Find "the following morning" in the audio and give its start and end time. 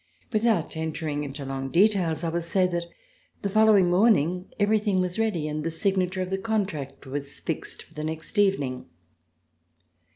3.43-4.49